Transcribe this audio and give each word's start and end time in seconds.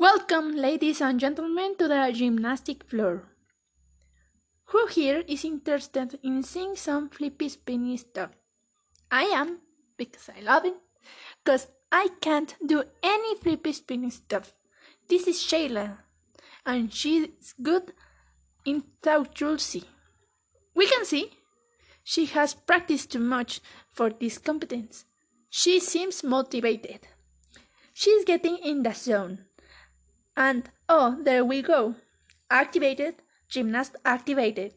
Welcome, 0.00 0.54
ladies 0.54 1.00
and 1.00 1.18
gentlemen, 1.18 1.74
to 1.78 1.88
the 1.88 2.12
gymnastic 2.14 2.84
floor. 2.84 3.24
Who 4.66 4.86
here 4.86 5.24
is 5.26 5.44
interested 5.44 6.20
in 6.22 6.44
seeing 6.44 6.76
some 6.76 7.08
flippy 7.08 7.48
spinny 7.48 7.96
stuff? 7.96 8.30
I 9.10 9.24
am, 9.24 9.58
because 9.96 10.30
I 10.30 10.40
love 10.42 10.64
it, 10.66 10.76
because 11.42 11.66
I 11.90 12.10
can't 12.20 12.54
do 12.64 12.84
any 13.02 13.34
flippy 13.38 13.72
spinny 13.72 14.10
stuff. 14.10 14.54
This 15.08 15.26
is 15.26 15.38
Shayla, 15.38 15.98
and 16.64 16.94
she's 16.94 17.54
good 17.60 17.92
in 18.64 18.84
Tautulsi. 19.02 19.82
We 20.76 20.86
can 20.86 21.06
see 21.06 21.32
she 22.04 22.26
has 22.26 22.54
practiced 22.54 23.10
too 23.10 23.18
much 23.18 23.60
for 23.92 24.10
this 24.10 24.38
competence. 24.38 25.06
She 25.50 25.80
seems 25.80 26.22
motivated. 26.22 27.08
She's 27.92 28.24
getting 28.24 28.58
in 28.58 28.84
the 28.84 28.94
zone. 28.94 29.46
And 30.38 30.70
oh, 30.88 31.18
there 31.20 31.44
we 31.44 31.62
go. 31.62 31.96
Activated, 32.48 33.16
gymnast 33.48 33.96
activated. 34.04 34.72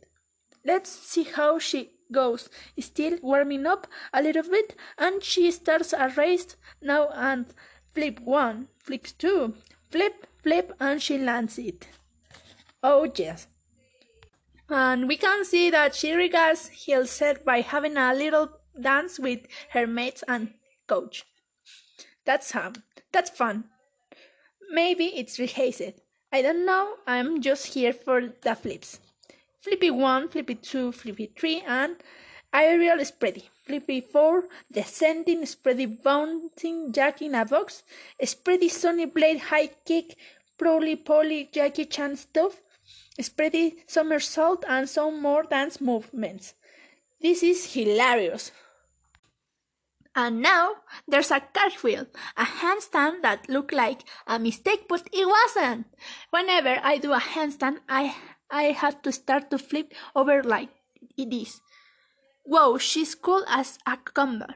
Let's 0.65 0.89
see 0.89 1.21
how 1.23 1.59
she 1.59 1.91
goes. 2.11 2.49
Still 2.79 3.19
warming 3.21 3.67
up 3.67 3.85
a 4.11 4.23
little 4.23 4.41
bit, 4.41 4.75
and 4.97 5.23
she 5.23 5.51
starts 5.51 5.93
a 5.93 6.11
race 6.17 6.55
now 6.81 7.09
and 7.13 7.45
flip 7.93 8.19
one, 8.21 8.69
flip 8.79 9.05
two, 9.19 9.53
flip, 9.91 10.25
flip, 10.41 10.73
and 10.79 10.99
she 10.99 11.19
lands 11.19 11.59
it. 11.59 11.87
Oh, 12.81 13.11
yes. 13.15 13.45
And 14.67 15.07
we 15.07 15.15
can 15.15 15.45
see 15.45 15.69
that 15.69 15.93
she 15.93 16.13
regards 16.13 16.71
herself 16.87 17.45
by 17.45 17.61
having 17.61 17.97
a 17.97 18.15
little 18.15 18.49
dance 18.79 19.19
with 19.19 19.41
her 19.69 19.85
mates 19.85 20.23
and 20.27 20.55
coach. 20.87 21.23
That's 22.25 22.55
um, 22.55 22.73
that's 23.11 23.29
fun. 23.29 23.65
Maybe 24.71 25.07
it's 25.07 25.37
rehearsed. 25.37 25.99
I 26.31 26.41
don't 26.41 26.65
know. 26.65 26.95
I'm 27.05 27.41
just 27.41 27.73
here 27.73 27.91
for 27.91 28.21
the 28.41 28.55
flips. 28.55 29.01
Flippy 29.59 29.91
1, 29.91 30.29
Flippy 30.29 30.55
2, 30.55 30.93
Flippy 30.93 31.29
3, 31.37 31.63
and 31.67 31.97
aerial 32.53 32.99
spready. 32.99 33.49
Flippy 33.65 33.99
4, 33.99 34.45
descending, 34.71 35.41
spready 35.41 36.01
bouncing, 36.01 36.93
jack 36.93 37.21
in 37.21 37.35
a 37.35 37.43
box, 37.43 37.83
spready 38.23 38.69
sunny 38.69 39.05
blade 39.05 39.39
high 39.39 39.71
kick, 39.85 40.15
proly 40.57 40.95
poly 40.95 41.49
Jackie 41.51 41.85
Chan 41.85 42.15
stuff, 42.15 42.61
spready 43.19 43.73
somersault, 43.87 44.63
and 44.69 44.87
some 44.87 45.21
more 45.21 45.43
dance 45.43 45.81
movements. 45.81 46.53
This 47.21 47.43
is 47.43 47.73
hilarious. 47.73 48.51
And 50.15 50.41
now 50.41 50.75
there's 51.07 51.31
a 51.31 51.39
cartwheel, 51.39 52.07
a 52.35 52.43
handstand 52.43 53.21
that 53.21 53.49
looked 53.49 53.73
like 53.73 54.03
a 54.27 54.37
mistake, 54.39 54.85
but 54.89 55.07
it 55.13 55.27
wasn't. 55.27 55.87
Whenever 56.31 56.79
I 56.83 56.97
do 56.97 57.13
a 57.13 57.19
handstand, 57.19 57.77
I 57.87 58.15
I 58.49 58.75
have 58.75 59.01
to 59.03 59.11
start 59.11 59.49
to 59.51 59.57
flip 59.57 59.93
over 60.13 60.43
like 60.43 60.69
it 61.17 61.33
is. 61.33 61.61
Whoa, 62.43 62.77
she's 62.77 63.15
cool 63.15 63.45
as 63.47 63.79
a 63.87 63.95
cucumber. 63.95 64.55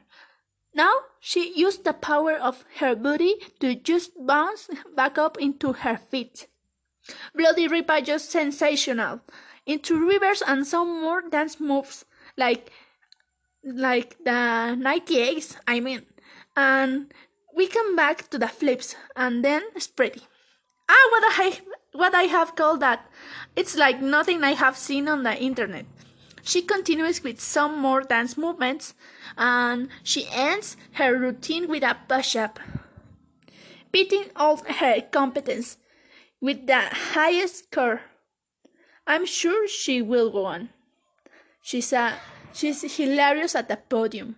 Now 0.74 0.92
she 1.22 1.54
used 1.56 1.86
the 1.86 1.94
power 1.94 2.34
of 2.34 2.66
her 2.80 2.96
body 2.96 3.36
to 3.62 3.76
just 3.76 4.12
bounce 4.20 4.70
back 4.94 5.18
up 5.18 5.38
into 5.40 5.72
her 5.72 5.98
feet. 5.98 6.48
Bloody 7.34 7.68
Ripa 7.68 8.02
just 8.02 8.30
sensational. 8.30 9.22
Into 9.66 9.98
reverse 9.98 10.44
and 10.46 10.68
some 10.68 11.02
more 11.02 11.22
dance 11.22 11.60
moves 11.60 12.04
like 12.38 12.72
like 13.66 14.18
the 14.24 14.78
98s, 14.78 15.58
I 15.68 15.80
mean. 15.80 16.04
And 16.56 17.12
we 17.56 17.68
come 17.68 17.96
back 17.96 18.30
to 18.30 18.38
the 18.38 18.48
flips 18.48 18.96
and 19.16 19.44
then 19.44 19.64
spready. 19.78 20.22
Ah, 20.88 21.08
what 21.12 21.24
I 21.26 21.60
what 21.94 22.14
I 22.14 22.24
have 22.24 22.56
called 22.56 22.82
that. 22.82 23.10
It's 23.56 23.76
like 23.76 24.02
nothing 24.02 24.44
I 24.44 24.52
have 24.52 24.78
seen 24.78 25.08
on 25.08 25.24
the 25.24 25.36
internet. 25.36 25.86
She 26.44 26.62
continues 26.62 27.24
with 27.24 27.42
some 27.42 27.80
more 27.80 28.02
dance 28.02 28.38
movements 28.38 28.94
and 29.38 29.90
she 30.04 30.28
ends 30.32 30.78
her 30.94 31.18
routine 31.18 31.68
with 31.68 31.84
a 31.84 31.98
push 32.08 32.36
up, 32.36 32.60
beating 33.92 34.26
all 34.36 34.58
her 34.58 35.02
competence 35.02 35.78
with 36.40 36.68
the 36.68 36.82
highest 36.82 37.66
score. 37.66 38.02
I'm 39.08 39.26
sure 39.26 39.68
she 39.68 40.02
will 40.02 40.30
go 40.30 40.46
on. 40.46 40.70
She's 41.64 41.92
a 41.94 42.20
She's 42.56 42.96
hilarious 42.96 43.54
at 43.54 43.68
the 43.68 43.76
podium. 43.76 44.38